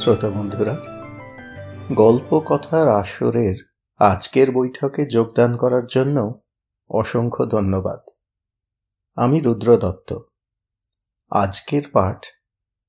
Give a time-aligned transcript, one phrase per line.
[0.00, 0.76] শ্রোতা বন্ধুরা,
[1.94, 3.54] গল্প কথার আসরের
[3.98, 6.40] আজকের বৈঠকে যোগদান করার জন্য
[6.90, 8.00] অসংখ্য ধন্যবাদ।
[9.14, 10.18] আমি রুদ্র দত্ত।
[11.30, 12.26] আজকের পাঠ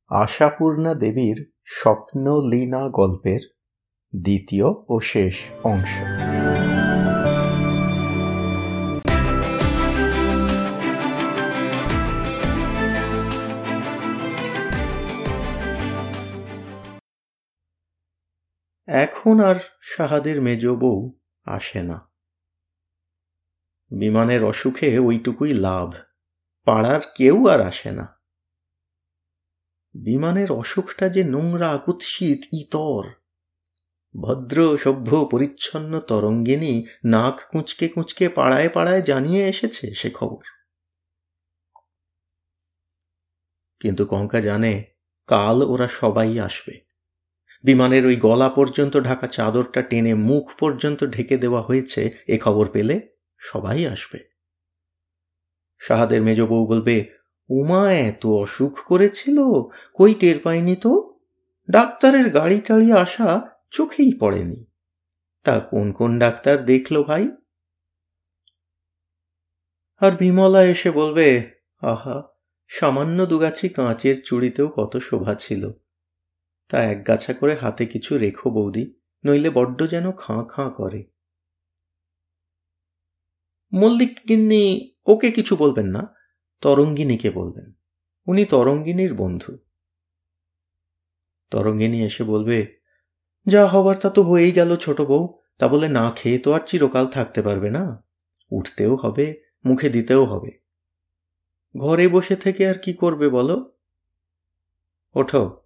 [0.09, 3.55] আশাপূর্ণা দেবীর স্বপ্ন লীনা গল্পের
[4.15, 6.01] দ্বিতীয় ও শেষ অংশ।
[18.93, 22.11] এখন আর সাহাদের মেজ বউ আসে না।
[23.91, 25.93] বিমানের অসুখে ওইটুকুই লাভ,
[26.65, 28.21] পাড়ার কেউ আর আসে না।
[29.93, 33.09] বিমানের অসুখটা যে নোংরা, কুৎসিত, ইতর।
[34.21, 40.43] ভদ্র, সভ্য, পরিচ্ছন্ন তরঙ্গিনী নাক কুঁচকে কুঁচকে পাড়ায় পাড়ায় জানিয়ে এসেছে সে খবর।
[43.79, 44.85] কিন্তু কঙ্কা জানে,
[45.27, 46.90] কাল ওরা সবাই আসবে।
[47.63, 53.07] বিমানের ওই গলা পর্যন্ত ঢাকা চাদরটা টেনে মুখ পর্যন্ত ঢেকে দেওয়া হয়েছে, এ খবর পেলে
[53.37, 54.19] সবাই আসবে।
[55.79, 57.05] সাহাদের মেজ বউ বলবে,
[57.49, 59.37] উমা, এত অসুখ করেছিল?
[59.93, 61.19] কই টের পায়নি তো?
[61.71, 64.65] ডাক্তারের গাড়ি টাড়ি আসা চোখেই পড়েনি।
[65.43, 67.29] তা কোন কোন ডাক্তার দেখল ভাই?
[69.99, 71.51] আর বিমলা এসে বলবে,
[71.81, 72.23] আহা,
[72.67, 75.71] সামান্য দুগাছি কাঁচের চুড়িতেও কত শোভা ছিল।
[76.71, 78.93] তা এক গাছা করে হাতে কিছু রেখো বৌদি,
[79.25, 81.03] নইলে বড্ড যেন খাঁ খাঁ করে।
[83.73, 86.15] মল্লিক গিন্নি, ওকে কিছু বলবেন না,
[86.61, 87.73] তরঙ্গিনীকে বলবেন।
[88.27, 89.57] উনি তরঙ্গিনীর বন্ধু।
[91.51, 92.79] তরঙ্গিনী এসে বলবে,
[93.45, 97.07] যা হবার তা তো হয়েই গেল ছোট বউ, তা বলে না খেয়ে তো আর চিরকাল
[97.07, 98.03] থাকতে পারবে না।
[98.51, 100.59] উঠতেও হবে, মুখে দিতেও হবে।
[101.77, 103.77] ঘরে বসে থেকে আর কি করবে বলো?
[105.13, 105.60] ওঠো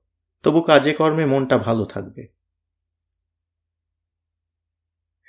[0.46, 2.28] তবু কাজে কর্মে মনটা ভালো থাকবে।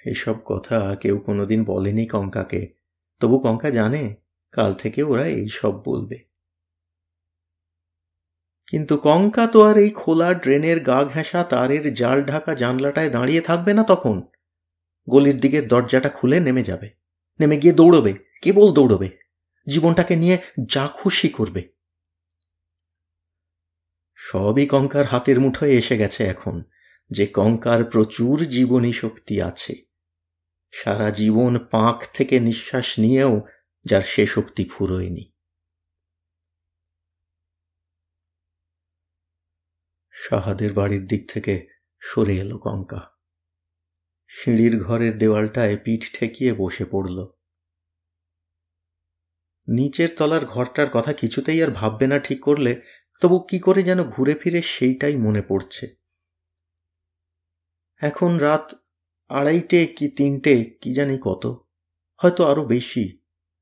[0.07, 2.75] এসব কথা কেউ কোনোদিন বলেনি কঙ্কাকে।
[3.21, 4.17] তবু কঙ্কা জানে,
[4.53, 6.25] কাল থেকে ওরা এই সব বলবে।
[8.67, 13.75] কিন্তু কঙ্কা তো আর এই খোলা ড্রেনের গা ঘেঁষা তারের জাল ঢাকা জানলাটায় দাঁড়িয়ে থাকবে
[13.75, 14.23] না তখন।
[15.11, 16.91] গলির দিকের দরজাটা খুলে নেমে যাবে।
[17.41, 19.11] নেমে গিয়ে দৌড়বে, কেবল দৌড়বে।
[19.69, 20.39] জীবনটাকে নিয়ে
[20.69, 21.76] যা খুশি করবে।
[24.31, 26.63] সবই কঙ্কার হাতের মুঠোয় এসে গেছে এখন,
[27.11, 29.75] যে কঙ্কার প্রচুর জীবনী শক্তি আছে।
[30.71, 33.43] সারা জীবন পাঁক থেকে নিঃশ্বাস নিয়েও
[33.85, 35.33] যার সে শক্তি ফুরোয়নি।
[40.11, 41.69] সাহাদের বাড়ির দিক থেকে
[42.01, 43.11] সরে এলো কঙ্কা।
[44.29, 47.27] সিঁড়ির ঘরের দেওয়ালটায় পিঠ ঠেকিয়ে বসে পড়ল।
[49.69, 52.83] নিচের তলার ঘরটার কথা কিছুতেই আর ভাববে না ঠিক করলে
[53.21, 55.97] তবু কি করে যেন ঘুরে ফিরে সেইটাই মনে পড়ছে।
[57.97, 58.75] এখন রাত
[59.29, 61.67] আড়াইটে কি তিনটে, কি জানি কত।
[62.17, 63.19] হয়তো আরও বেশি।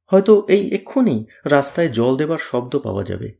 [0.06, 3.32] হয়তো এই এক্ষুনি রাস্তায় জল দেবার শব্দ পাওয়া যাবে।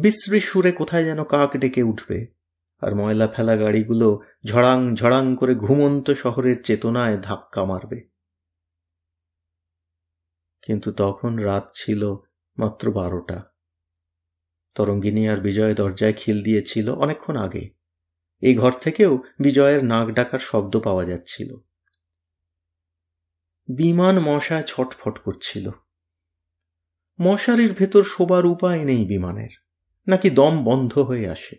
[0.00, 2.26] বিশ্রী সুরে কোথায় যেন কাক ডেকে উঠবে।
[2.80, 8.08] আর ময়লা ফেলা গাড়িগুলো ঝড়াং ঝড়াং করে ঘুমন্ত শহরের চেতনায় ধাক্কা মারবে।
[10.62, 12.14] কিন্তু তখন রাত ছিল
[12.58, 13.53] মাত্র বারোটা।
[14.74, 17.70] তরঙ্গিনী আর বিজয় দরজায় খিল দিয়েছিল অনেকক্ষণ আগে।
[18.40, 21.56] এই ঘর থেকেও বিজয়ের নাক ডাকার শব্দ পাওয়া যাচ্ছিল।
[23.68, 25.70] বিমান মশায় ছটফট করছিল।
[27.20, 29.50] মশারির ভেতর শোবার উপায় নেই বিমানের,
[30.08, 31.56] নাকি দম বন্ধ হয়ে আসে।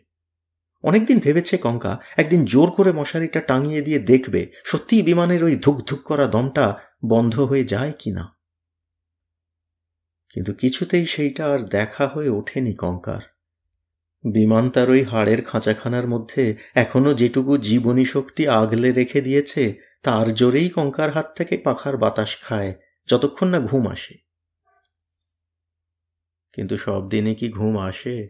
[0.84, 6.02] অনেকদিন ভেবেছে কঙ্কা, একদিন জোর করে মশারিটা টাঙিয়ে দিয়ে দেখবে সত্যিই বিমানের ওই ধুক ধুক
[6.04, 8.35] করা দমটা বন্ধ হয়ে যায় কিনা।
[10.36, 13.22] কিন্তু কিছুতেই সেইটা আর দেখা হয়ে ওঠেনি কঙ্কার।
[14.24, 20.70] বিমান তার ওই হাড়ের খাঁচাখানার মধ্যে এখনও যেটুকু জীবনী শক্তি আগলে রেখে দিয়েছে, তার জোরেই
[20.70, 22.76] কঙ্কার হাত থেকে পাখার বাতাস খায়,
[23.08, 24.18] যতক্ষণ না ঘুম আসে।
[26.54, 28.30] কিন্তু সব দিনে কি ঘুম আসে?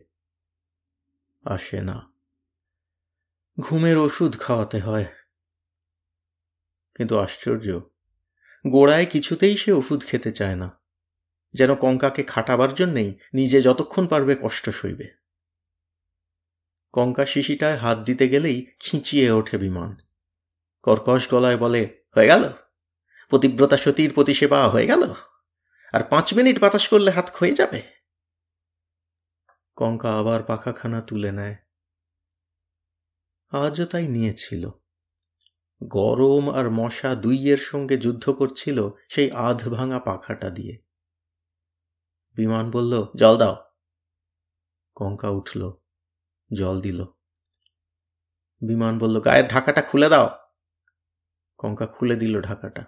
[1.43, 2.11] আসে না।
[3.59, 5.05] ঘুমের ওষুধ খাওয়াতে হয়।
[6.95, 7.79] কিন্তু আশ্চর্য,
[8.67, 10.84] গোড়ায় কিছুতেই সে ওষুধ খেতে চায় না।
[11.55, 15.13] যেন কঙ্কাকে খাটাবার জন্যেই নিজে যতক্ষণ পারবে কষ্ট সইবে।
[16.93, 19.97] কঙ্কা শিশিটায় হাত দিতে গেলেই খিঁচিয়ে ওঠে বিমান
[20.83, 22.49] কর্কশ গলায় বলে, হয়ে গেল?
[23.29, 25.13] পতিব্রতা সতীর প্রতিসেবা হয়ে গেল?
[25.93, 27.81] আর পাঁচ মিনিট বাতাস করলে হাত ক্ষয়ে যাবে?
[29.75, 31.55] কঙ্কা আবার পাখাখানা তুলে নেয়।
[33.49, 34.69] আজও তাই নিয়েছিল।
[35.83, 40.84] গরম আর মশা দুইয়ের সঙ্গে যুদ্ধ করছিল সেই আধ ভাঙা পাখাটা দিয়ে।
[42.35, 43.71] বিমান বলল, জল দাও।
[44.95, 45.71] কঙ্কা উঠল,
[46.53, 47.03] জল দিল।
[48.67, 50.29] বিমান বলল গায়ের ঢাকাটা খুলে দাও।
[51.57, 52.85] কঙ্কা খুলে দিল ঢাকাটা।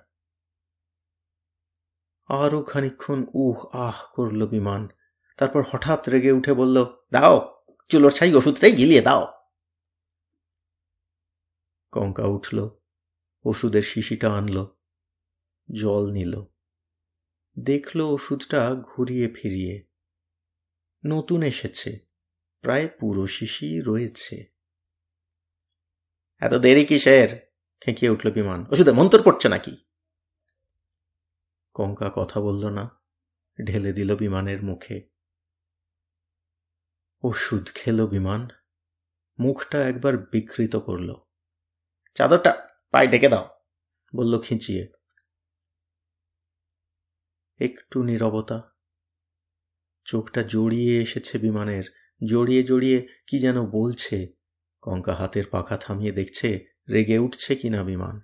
[2.27, 4.87] আরও খানিক্ষণ উহ, আহ করল বিমান।
[5.37, 9.33] তারপর হঠাৎ রেগে উঠে বলল, দাও, চুলোর ছাই ওষুধটাই গিলিয়ে দাও।
[11.91, 12.69] কঙ্কা উঠল,
[13.45, 14.65] ওষুধের শিশিটা আনল,
[15.79, 16.56] জল নিল।
[17.59, 19.83] দেখল ওষুধটা ঘুরিয়ে ফিরিয়ে।
[21.05, 21.99] নতুন এসেছে,
[22.61, 24.45] প্রায় পুরো শিশি রয়েছে।
[26.39, 27.51] এত দেরি কিসের?
[27.81, 29.85] খেঁকিয়ে উঠল বিমান। ওষুধে মন্তর পড়ছে নাকি?
[31.73, 32.89] কঙ্কা কথা বলল না,
[33.65, 35.09] ঢেলে দিল বিমানের মুখে।
[37.23, 38.47] ওষুধ খেল বিমান।
[39.39, 41.15] মুখটা একবার বিকৃত করল।
[42.13, 43.49] চাদরটা পায়ে ডেকে দাও,
[44.15, 44.96] বলল খিঁচিয়ে।
[47.59, 48.75] একটু নীরবতা।
[50.03, 51.83] চোখটা জড়িয়ে এসেছে বিমানের,
[52.25, 54.33] জড়িয়ে জড়িয়ে কি যেন বলছে।
[54.81, 58.21] কঙ্কা হাতের পাখা থামিয়ে দেখছে, রেগে উঠছে কিনা বিমান?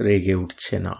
[0.00, 0.94] রেগে উঠছে না।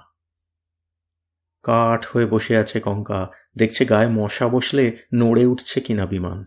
[1.62, 6.44] কাঠ হয়ে বসে আছে কঙ্কা, দেখছে গায়ে মশা বসলে নড়ে উঠছে কিনা বিমান?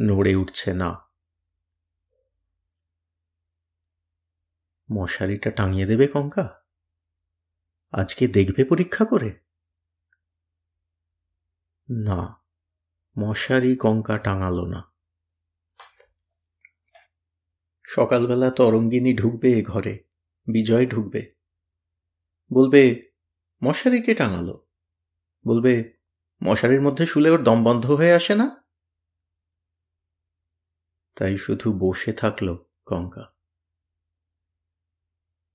[0.00, 1.08] নড়ে উঠছে না।
[4.92, 6.61] মশারিটা টাঙিয়ে দেবে কঙ্কা?
[7.92, 9.40] আজকে দেখবে পরীক্ষা করে?
[11.90, 12.42] না,
[13.18, 14.92] মশারি কঙ্কা টাঙালো না।
[17.86, 20.04] সকালবেলা তরঙ্গিনী ঢুকবে এ ঘরে,
[20.46, 21.34] বিজয় ঢুকবে।
[22.52, 23.10] বলবে
[23.64, 24.66] মশারিকে টাঙালো?
[25.46, 25.98] বলবে,
[26.44, 28.64] মশারির মধ্যে শুলে ওর দম বন্ধ হয়ে আসে না?
[31.14, 32.56] তাই শুধু বসে থাকল
[32.86, 33.31] কঙ্কা।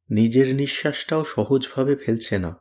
[0.09, 2.55] নিজের নিঃশ্বাসটাও সহজভাবে ফেলছে না।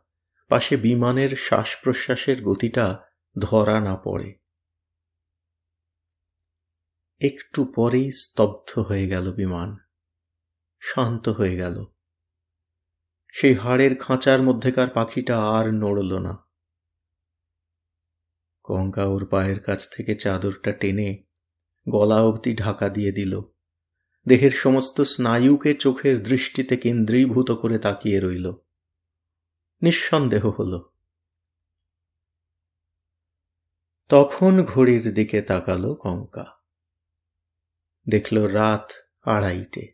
[0.49, 3.05] পাশে বিমানের শ্বাস প্রশ্বাসের গতিটা
[3.39, 4.39] ধরা না পড়ে।
[7.21, 9.77] একটু পরেই স্তব্ধ হয়ে গেল বিমান।
[10.81, 11.85] শান্ত হয়ে গেল।
[13.33, 16.47] সেই হাড়ের খাঁচার মধ্যেকার পাখিটা আর নড়ল না।
[18.63, 21.25] কঙ্কা ওর পায়ের কাছ থেকে চাদরটা টেনে
[21.89, 23.56] গলা অবধি ঢাকা দিয়ে দিল।
[24.29, 28.53] দেহের সমস্ত স্নায়ুকে চোখের দৃষ্টিতে কেন্দ্রীভূত করে তাকিয়ে রইল।
[29.83, 30.81] নিঃসন্দেহ হল।
[34.09, 36.45] তখন ঘড়ির দিকে তাকালো কঙ্কা।
[38.09, 38.93] দেখল রাত
[39.23, 39.93] আড়াইটে।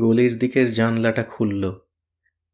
[0.00, 1.78] গলির দিকের জানলাটা খুলল।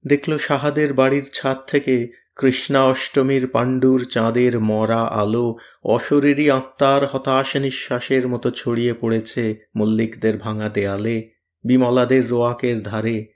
[0.07, 8.29] দেখল সাহাদের বাড়ির ছাদ থেকে কৃষ্ণা অষ্টমীর পাণ্ডুর চাঁদের মরা আলো অশরীরী আত্মার হতাশ নিঃশ্বাসের
[8.29, 11.31] মতো ছড়িয়ে পড়েছে মল্লিকদের ভাঙা দেয়ালে,
[11.65, 13.33] বিমলাদের রোয়াকের ধারে,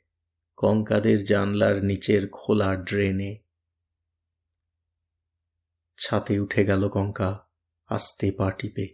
[0.57, 3.39] কঙ্কাদের জানলার নিচের খোলা ড্রেনে।
[5.97, 7.49] ছাতে উঠে গেল কঙ্কা,
[7.87, 8.87] আস্তে পা টিপে।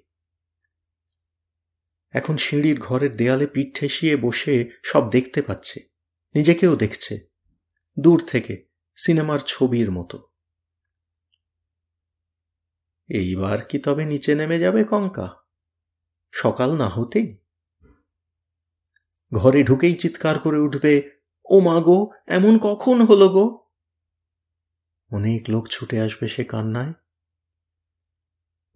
[2.10, 5.80] এখন সিঁড়ির ঘরের দেয়ালে পিঠ ঠেসিয়ে বসে সব দেখতে পাচ্ছে,
[6.34, 7.26] নিজেকেও দেখছে।
[7.98, 10.28] দূর থেকে সিনেমার ছবির মতো।
[13.08, 15.36] এইবার কি তবে নিচে নেমে যাবে কঙ্কা?
[16.32, 17.38] সকাল না হতেই।
[19.34, 21.10] ঘরে ঢুকেই চিৎকার করে উঠবে,
[21.44, 23.66] ও মা গো, এমন কখন হলো গো?
[25.12, 26.92] অনেক লোক ছুটে আসবে সে কান্নায়।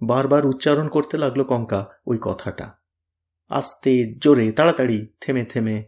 [0.07, 2.73] বারবার উচ্চারণ করতে লাগল কঙ্কা ওই কথাটা।
[3.49, 5.85] আস্তে, জোরে, তাড়াতাড়ি, থেমে থেমে।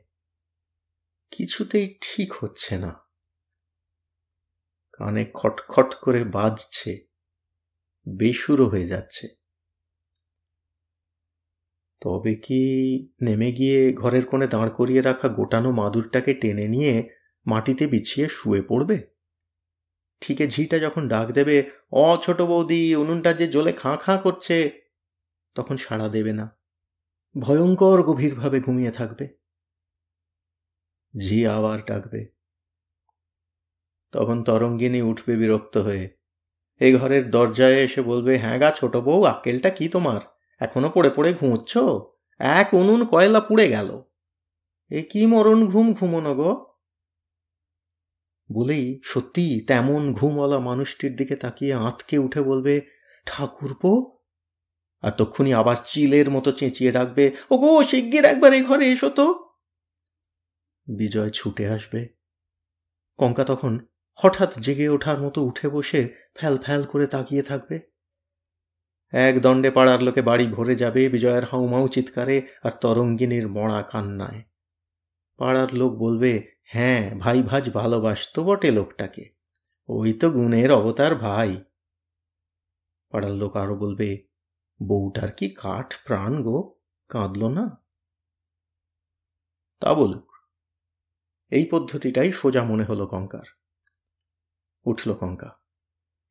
[1.31, 3.06] কিছুতেই ঠিক হচ্ছে না।
[4.99, 7.07] কানে খটখট করে বাজছে,
[8.17, 9.29] বেসুরো হয়ে যাচ্ছে।
[12.01, 12.61] তবে কি
[13.23, 17.11] নেমে গিয়ে ঘরের কোণে দাঁড় করিয়ে রাখা গোটানো মাদুরটাকে টেনে নিয়ে
[17.47, 19.07] মাটিতে বিছিয়ে শুয়ে পড়বে?
[20.21, 24.71] ঠিকে ঝিটা যখন ডাক দেবে, অ, ছোট বৌদি, উনুনটা যে জলে খাঁ খাঁ করছে,
[25.55, 26.59] তখন সাড়া দেবে না।
[27.39, 29.29] ভয়ঙ্কর গভীরভাবে ঘুমিয়ে থাকবে।
[31.19, 32.36] ঝি আবার ডাকবে
[34.17, 36.05] তখন তরঙ্গিনী উঠবে বিরক্ত হয়ে।
[36.81, 40.21] এই ঘরের দরজায় এসে বলবে হ্যাঁ গা ছোট বউ, আক্কেলটা কি তোমার?
[40.61, 41.73] এখনও পড়ে পড়ে ঘুমোচ্ছ?
[42.39, 44.03] এক উনুন কয়লা পুড়ে গেল।
[44.91, 46.51] এ কি মরণ ঘুম ঘুমোনো গো?
[48.53, 52.75] বলেই সত্যি তেমন ঘুমওয়ালা মানুষটির দিকে তাকিয়ে আঁতকে উঠে বলবে
[53.27, 53.93] ঠাকুরপো
[55.03, 59.27] আর তক্ষুনি আবার চিলের মতো চেঁচিয়ে ডাকবে ও গো শিগগির একবার এই ঘরে এসো তো।
[60.87, 62.01] বিজয় ছুটে আসবে।
[63.19, 63.73] কঙ্কা তখন
[64.17, 67.81] হঠাৎ জেগে ওঠার মতো উঠে বসে ফ্যাল ফ্যাল করে তাকিয়ে থাকবে।
[69.13, 74.43] এক দণ্ডে পাড়ার লোকে বাড়ি ভরে যাবে বিজয়ের হাউমাউ চিৎকারে আর তরঙ্গিনীর মরা কান্নায়।
[75.37, 79.31] পাড়ার লোক বলবে হ্যাঁ ভাই ভাজ ভালোবাসত বটে লোকটাকে।
[79.89, 81.65] ওই তো গুণের অবতার ভাই।
[83.11, 84.27] পাড়ার লোক আরও বলবে,
[84.83, 86.75] বউটার কি কাঠ প্রাণ গো,
[87.09, 87.83] কাঁদল না?
[89.81, 90.33] তা বলুক।
[91.51, 93.66] এই পদ্ধতিটাই সোজা মনে হলো কঙ্কার।
[94.87, 95.61] উঠল কঙ্কা।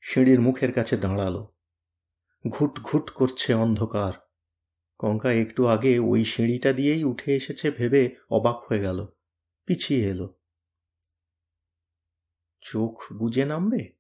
[0.02, 1.48] সিঁড়ির মুখের কাছে দাঁড়াল।
[2.50, 4.14] ঘুট ঘুট করছে অন্ধকার।
[4.98, 9.06] কঙ্কা একটু আগে ওই সিঁড়িটা দিয়েই উঠে এসেছে ভেবে অবাক হয়ে গেল।
[9.66, 10.40] পিছিয়ে এলো।
[12.62, 13.96] চোখ বুঝে নামবে?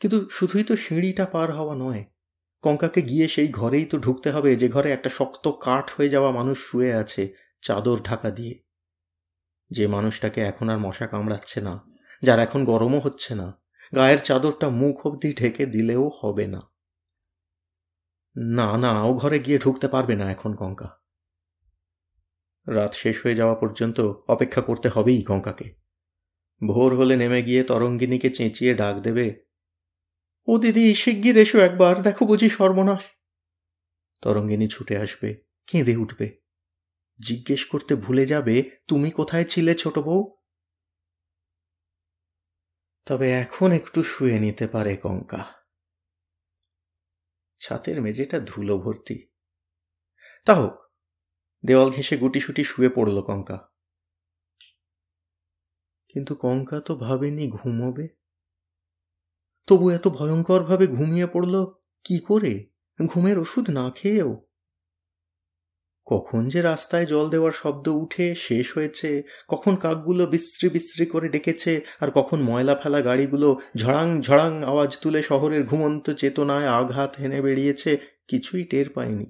[0.00, 2.04] কিন্তু শুধুই তো সিঁড়িটা পার হওয়া নয়।
[2.62, 6.58] কঙ্কাকে গিয়ে সেই ঘরেই তো ঢুকতে হবে, যে ঘরে একটা শক্ত কাঠ হয়ে যাওয়া মানুষ
[6.58, 8.62] শুয়ে আছে চাদর ঢাকা দিয়ে।
[9.70, 11.93] যে মানুষটাকে এখন আর মশা কামড়াচ্ছে না।
[12.24, 13.48] যার এখন গরমও হচ্ছে না।
[13.96, 16.60] গায়ের চাদরটা মুখ অবধি ঢেকে দিলেও হবে না।
[18.36, 20.88] না না, ও ঘরে গিয়ে ঢুকতে পারবে না এখন কঙ্কা
[22.66, 25.66] রাত শেষ হয়ে যাওয়া পর্যন্ত অপেক্ষা করতে হবেই কঙ্কাকে
[26.60, 29.26] ভোর হলে নেমে গিয়ে তরঙ্গিনীকে চেঁচিয়ে ডাক দেবে,
[30.48, 33.02] ও দিদি, শিগগির এসো একবার, দেখো বুঝি সর্বনাশ।
[34.22, 35.30] তরঙ্গিনী ছুটে আসবে,
[35.66, 36.26] কেঁদে উঠবে।
[37.20, 38.56] জিজ্ঞেস করতে ভুলে যাবে,
[38.88, 40.20] তুমি কোথায় ছিলে ছোট বউ?
[43.06, 45.44] তবে এখন একটু শুয়ে নিতে পারে কঙ্কা।
[47.58, 49.26] ছাতের মেঝেটা ধুলো ভর্তি
[50.44, 50.90] তা হোক,
[51.64, 53.68] দেওয়াল ঘেঁষে গুটিসুটি শুয়ে পড়ল কঙ্কা।
[56.08, 58.08] কিন্তু কঙ্কা তো ভাবেনি ঘুমোবে।
[59.66, 61.64] তবু এত ভয়ঙ্করভাবে ঘুমিয়ে পড়ল,
[62.04, 62.70] কি করে?
[63.06, 64.46] ঘুমের ওষুধ না খেয়েও।
[66.06, 71.80] কখন যে রাস্তায় জল দেওয়ার শব্দ উঠে শেষ হয়েছে, কখন কাকগুলো বিশ্রী বিশ্রী করে ডেকেছে,
[72.00, 77.98] আর কখন ময়লা ফেলা গাড়িগুলো ঝড়াং ঝড়াং আওয়াজ তুলে শহরের ঘুমন্ত চেতনায় আঘাত হেনে বেরিয়েছে
[78.28, 79.26] কিছুই টের পায়নি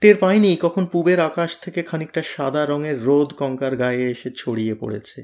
[0.00, 5.22] টের পায়নি কখন পুবের আকাশ থেকে খানিকটা সাদা রঙের রোদ কঙ্কার গায়ে এসে ছড়িয়ে পড়েছে।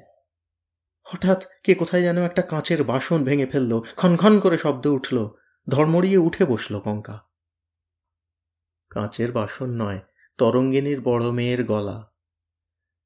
[1.05, 5.29] হঠাৎ কে কোথায় যেন একটা কাঁচের বাসন ভেঙে ফেলল, খনখন করে শব্দ উঠল
[5.69, 7.26] ধর্মড়িয়ে উঠে বসল কঙ্কা।
[8.97, 10.01] কাঁচের বাসন নয়,
[10.39, 11.99] তরঙ্গিনীর বড় মেয়ের গলা।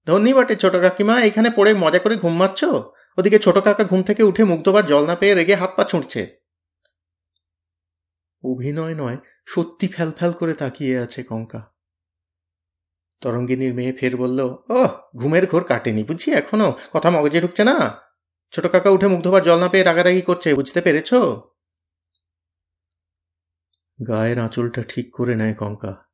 [0.07, 2.61] ধন্যি বটে ছোট কাকিমা, এখানে পড়ে মজা করে ঘুম মারছ?
[3.19, 6.23] ওদিকে ছোট কাকা ঘুম থেকে উঠে মুগ্ধবার জল না পেয়ে রেগে হাত পা ছুঁড়ছে।
[8.43, 11.61] অভিনয় নয়, সত্যি ফ্যাল ফ্যাল করে তাকিয়ে আছে কঙ্কা।
[13.23, 14.41] তরঙ্গিনীর মেয়ে ফের বলল
[14.75, 14.79] ও
[15.17, 16.69] ঘুমের ঘোর কাটেনি বুঝছি এখনও?
[16.93, 17.77] কথা মগজে ঢুকছে না?
[18.53, 21.11] ছোট কাকা উঠে মুগ্ধবার জল না পেয়ে রাগারাগি করছে, বুঝতে পেরেছ?
[24.09, 26.05] গায়ের আঁচলটা ঠিক করে নেয় কঙ্কা।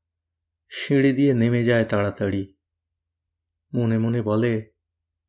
[0.71, 2.55] সিঁড়ি দিয়ে নেমে যায় তাড়াতাড়ি।
[3.75, 4.73] মনে মনে বলে,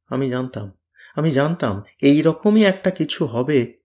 [0.07, 0.71] আমি জানতাম
[1.15, 3.79] আমি জানতাম, এই রকমই একটা কিছু হবে।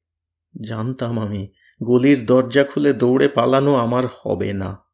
[0.64, 1.52] জানতাম আমি,
[1.83, 4.85] গলির দরজা খুলে দৌড়ে পালানো আমার হবে না।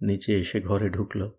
[0.00, 1.30] নিচে এসে ঘরে ঢুকল।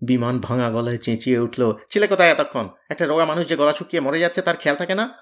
[0.00, 2.68] বিমান ভাঙা গলায় চেঁচিয়ে উঠল, ছেলে কোথায় এতক্ষণ?
[2.90, 5.18] একটা রোগা মানুষ যে গলা শুকিয়ে মরে যাচ্ছে, তার খেয়াল থাকে না?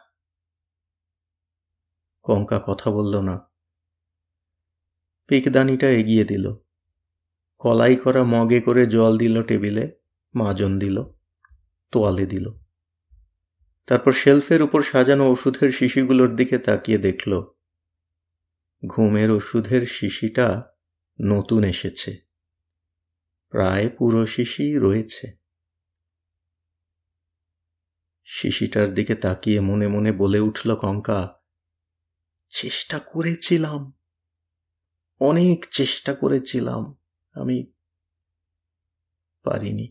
[2.22, 3.50] কঙ্কা কথা বলল না।
[5.26, 6.54] পিকদানিটা এগিয়ে দিল।
[7.58, 9.92] কলাই করা মগে করে জল দিল টেবিলে,
[10.34, 11.02] মাজন দিল,
[11.92, 12.46] তোয়ালে দিল।
[13.86, 17.32] তারপর শেলফের উপর সাজানো ওষুধের শিশিগুলোর দিকে তাকিয়ে দেখল,
[18.86, 20.72] ঘুমের ওষুধের শিশিটা
[21.20, 22.10] নতুন এসেছে।
[23.48, 25.26] প্রায় পুরো শিশি রয়েছে।
[28.24, 31.20] শিশিটার দিকে তাকিয়ে মনে মনে বলে উঠল কঙ্কা,
[32.52, 33.92] চেষ্টা করেছিলাম।
[35.20, 36.82] অনেক চেষ্টা করেছিলাম,
[37.34, 37.56] আমি
[39.44, 39.86] পারিনি।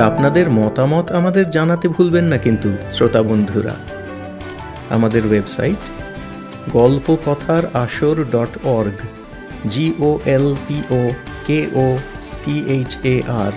[0.00, 3.74] আপনাদের মতামত আমাদের জানাতে ভুলবেন না কিন্তু, শ্রোতা বন্ধুরা।
[4.90, 5.82] আমাদের ওয়েবসাইট
[6.72, 9.00] গল্প কথার আসর dot org
[9.68, 11.00] G O L P O
[11.46, 11.86] K O
[12.44, 13.52] T H A R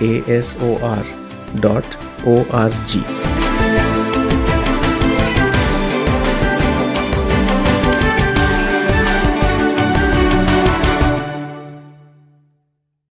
[0.00, 1.04] A S O R
[1.60, 1.88] dot
[2.26, 3.23] O R G